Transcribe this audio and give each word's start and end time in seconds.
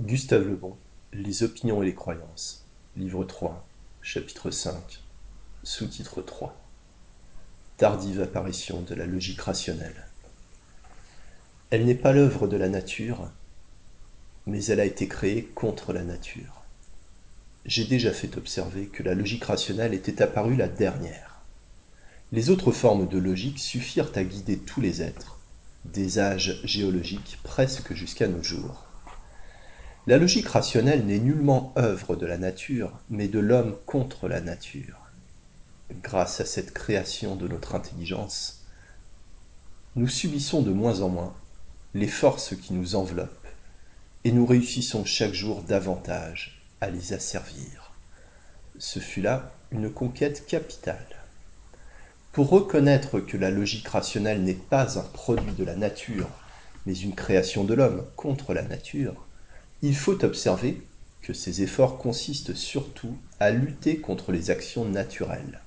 Gustave 0.00 0.48
Le 0.48 0.56
Bon, 0.56 0.74
Les 1.12 1.42
opinions 1.42 1.82
et 1.82 1.84
les 1.84 1.94
croyances, 1.94 2.64
livre 2.96 3.24
3, 3.24 3.62
chapitre 4.00 4.50
5, 4.50 4.74
sous-titre 5.64 6.22
3. 6.22 6.56
Tardive 7.76 8.22
apparition 8.22 8.80
de 8.80 8.94
la 8.94 9.04
logique 9.04 9.42
rationnelle. 9.42 10.06
Elle 11.68 11.84
n'est 11.84 11.94
pas 11.94 12.14
l'œuvre 12.14 12.48
de 12.48 12.56
la 12.56 12.70
nature, 12.70 13.30
mais 14.46 14.64
elle 14.64 14.80
a 14.80 14.86
été 14.86 15.08
créée 15.08 15.44
contre 15.44 15.92
la 15.92 16.04
nature. 16.04 16.62
J'ai 17.66 17.84
déjà 17.84 18.12
fait 18.12 18.38
observer 18.38 18.86
que 18.86 19.02
la 19.02 19.14
logique 19.14 19.44
rationnelle 19.44 19.92
était 19.92 20.22
apparue 20.22 20.56
la 20.56 20.68
dernière. 20.68 21.42
Les 22.32 22.48
autres 22.48 22.72
formes 22.72 23.08
de 23.08 23.18
logique 23.18 23.58
suffirent 23.58 24.12
à 24.14 24.24
guider 24.24 24.56
tous 24.56 24.80
les 24.80 25.02
êtres, 25.02 25.38
des 25.84 26.18
âges 26.18 26.62
géologiques 26.64 27.40
presque 27.42 27.92
jusqu'à 27.92 28.26
nos 28.26 28.42
jours. 28.42 28.86
La 30.08 30.18
logique 30.18 30.48
rationnelle 30.48 31.06
n'est 31.06 31.20
nullement 31.20 31.72
œuvre 31.78 32.16
de 32.16 32.26
la 32.26 32.36
nature, 32.36 32.98
mais 33.08 33.28
de 33.28 33.38
l'homme 33.38 33.76
contre 33.86 34.26
la 34.26 34.40
nature. 34.40 34.98
Grâce 36.02 36.40
à 36.40 36.44
cette 36.44 36.74
création 36.74 37.36
de 37.36 37.46
notre 37.46 37.76
intelligence, 37.76 38.64
nous 39.94 40.08
subissons 40.08 40.60
de 40.60 40.72
moins 40.72 41.02
en 41.02 41.08
moins 41.08 41.36
les 41.94 42.08
forces 42.08 42.56
qui 42.56 42.72
nous 42.72 42.96
enveloppent, 42.96 43.46
et 44.24 44.32
nous 44.32 44.44
réussissons 44.44 45.04
chaque 45.04 45.34
jour 45.34 45.62
davantage 45.62 46.60
à 46.80 46.90
les 46.90 47.12
asservir. 47.12 47.92
Ce 48.80 48.98
fut 48.98 49.22
là 49.22 49.52
une 49.70 49.92
conquête 49.92 50.46
capitale. 50.46 51.06
Pour 52.32 52.48
reconnaître 52.48 53.20
que 53.20 53.36
la 53.36 53.52
logique 53.52 53.86
rationnelle 53.86 54.42
n'est 54.42 54.54
pas 54.54 54.98
un 54.98 55.04
produit 55.04 55.52
de 55.52 55.64
la 55.64 55.76
nature, 55.76 56.28
mais 56.86 56.94
une 56.94 57.14
création 57.14 57.62
de 57.62 57.74
l'homme 57.74 58.04
contre 58.16 58.52
la 58.52 58.62
nature, 58.62 59.28
il 59.82 59.96
faut 59.96 60.24
observer 60.24 60.80
que 61.22 61.32
ces 61.32 61.62
efforts 61.62 61.98
consistent 61.98 62.54
surtout 62.54 63.18
à 63.40 63.50
lutter 63.50 63.98
contre 63.98 64.30
les 64.30 64.50
actions 64.50 64.84
naturelles. 64.84 65.60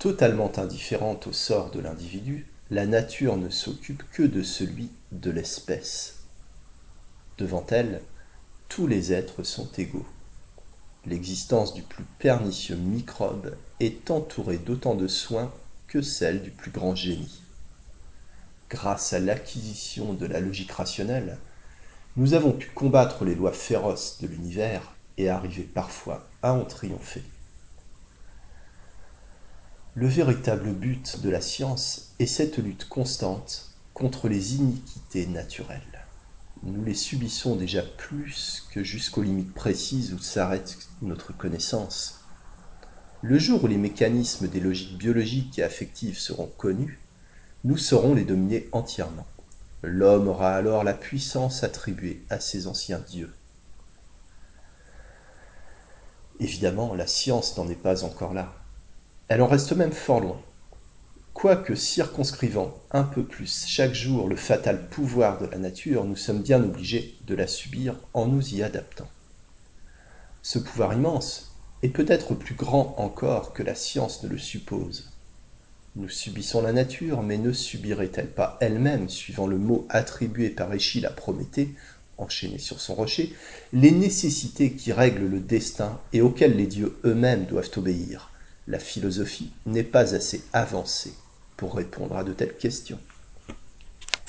Totalement 0.00 0.50
indifférente 0.58 1.28
au 1.28 1.32
sort 1.32 1.70
de 1.70 1.78
l'individu, 1.78 2.46
la 2.70 2.86
nature 2.86 3.36
ne 3.36 3.48
s'occupe 3.48 4.02
que 4.10 4.24
de 4.24 4.42
celui 4.42 4.90
de 5.12 5.30
l'espèce. 5.30 6.24
Devant 7.38 7.66
elle, 7.70 8.02
tous 8.68 8.86
les 8.86 9.12
êtres 9.12 9.44
sont 9.44 9.70
égaux. 9.78 10.06
L'existence 11.06 11.74
du 11.74 11.82
plus 11.82 12.04
pernicieux 12.18 12.76
microbe 12.76 13.56
est 13.78 14.10
entourée 14.10 14.58
d'autant 14.58 14.94
de 14.94 15.08
soins 15.08 15.52
que 15.86 16.02
celle 16.02 16.42
du 16.42 16.50
plus 16.50 16.70
grand 16.70 16.94
génie. 16.94 17.42
Grâce 18.68 19.12
à 19.12 19.18
l'acquisition 19.18 20.12
de 20.12 20.26
la 20.26 20.40
logique 20.40 20.72
rationnelle, 20.72 21.38
nous 22.16 22.34
avons 22.34 22.52
pu 22.52 22.68
combattre 22.70 23.24
les 23.24 23.34
lois 23.34 23.52
féroces 23.52 24.18
de 24.20 24.26
l'univers 24.26 24.82
et 25.16 25.28
arriver 25.28 25.62
parfois 25.62 26.28
à 26.42 26.52
en 26.52 26.64
triompher. 26.64 27.22
Le 29.94 30.08
véritable 30.08 30.72
but 30.72 31.20
de 31.22 31.30
la 31.30 31.40
science 31.40 32.14
est 32.18 32.26
cette 32.26 32.58
lutte 32.58 32.88
constante 32.88 33.70
contre 33.94 34.28
les 34.28 34.56
iniquités 34.56 35.26
naturelles. 35.26 36.06
Nous 36.62 36.84
les 36.84 36.94
subissons 36.94 37.56
déjà 37.56 37.82
plus 37.82 38.66
que 38.72 38.84
jusqu'aux 38.84 39.22
limites 39.22 39.54
précises 39.54 40.12
où 40.12 40.18
s'arrête 40.18 40.78
notre 41.02 41.36
connaissance. 41.36 42.20
Le 43.22 43.38
jour 43.38 43.64
où 43.64 43.66
les 43.66 43.76
mécanismes 43.76 44.48
des 44.48 44.60
logiques 44.60 44.98
biologiques 44.98 45.58
et 45.58 45.62
affectives 45.62 46.18
seront 46.18 46.50
connus, 46.56 47.00
nous 47.64 47.76
saurons 47.76 48.14
les 48.14 48.24
dominer 48.24 48.68
entièrement. 48.72 49.26
L'homme 49.82 50.28
aura 50.28 50.54
alors 50.54 50.84
la 50.84 50.92
puissance 50.92 51.64
attribuée 51.64 52.22
à 52.28 52.38
ses 52.38 52.66
anciens 52.66 52.98
dieux. 52.98 53.32
Évidemment, 56.38 56.94
la 56.94 57.06
science 57.06 57.56
n'en 57.56 57.68
est 57.68 57.74
pas 57.74 58.04
encore 58.04 58.34
là. 58.34 58.52
Elle 59.28 59.42
en 59.42 59.46
reste 59.46 59.72
même 59.72 59.92
fort 59.92 60.20
loin. 60.20 60.40
Quoique 61.32 61.74
circonscrivant 61.74 62.74
un 62.90 63.04
peu 63.04 63.24
plus 63.24 63.64
chaque 63.66 63.94
jour 63.94 64.28
le 64.28 64.36
fatal 64.36 64.88
pouvoir 64.88 65.38
de 65.38 65.46
la 65.46 65.56
nature, 65.56 66.04
nous 66.04 66.16
sommes 66.16 66.42
bien 66.42 66.62
obligés 66.62 67.16
de 67.26 67.34
la 67.34 67.46
subir 67.46 67.96
en 68.12 68.26
nous 68.26 68.54
y 68.54 68.62
adaptant. 68.62 69.08
Ce 70.42 70.58
pouvoir 70.58 70.92
immense 70.92 71.56
est 71.82 71.88
peut-être 71.88 72.34
plus 72.34 72.54
grand 72.54 72.94
encore 72.98 73.54
que 73.54 73.62
la 73.62 73.74
science 73.74 74.22
ne 74.22 74.28
le 74.28 74.38
suppose. 74.38 75.10
Nous 75.96 76.08
subissons 76.08 76.62
la 76.62 76.72
nature, 76.72 77.22
mais 77.22 77.36
ne 77.36 77.52
subirait-elle 77.52 78.30
pas 78.30 78.56
elle-même, 78.60 79.08
suivant 79.08 79.48
le 79.48 79.58
mot 79.58 79.86
attribué 79.88 80.48
par 80.48 80.72
Échille 80.72 81.04
à 81.04 81.10
Prométhée, 81.10 81.74
enchaîné 82.16 82.58
sur 82.58 82.80
son 82.80 82.94
rocher, 82.94 83.34
les 83.72 83.90
nécessités 83.90 84.72
qui 84.72 84.92
règlent 84.92 85.26
le 85.26 85.40
destin 85.40 86.00
et 86.12 86.20
auxquelles 86.20 86.56
les 86.56 86.68
dieux 86.68 86.96
eux-mêmes 87.04 87.46
doivent 87.46 87.72
obéir? 87.76 88.30
La 88.68 88.78
philosophie 88.78 89.50
n'est 89.66 89.82
pas 89.82 90.14
assez 90.14 90.44
avancée 90.52 91.14
pour 91.56 91.74
répondre 91.74 92.16
à 92.16 92.22
de 92.22 92.32
telles 92.32 92.56
questions. 92.56 93.00